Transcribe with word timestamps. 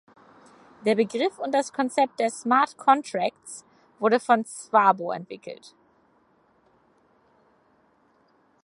Der 0.83 0.95
Begriff 0.95 1.37
und 1.37 1.51
das 1.51 1.73
Konzept 1.73 2.19
der 2.19 2.31
„Smart 2.31 2.75
Contracts“ 2.75 3.63
wurde 3.99 4.19
von 4.19 4.43
Szabo 4.45 5.11
entwickelt. 5.11 5.75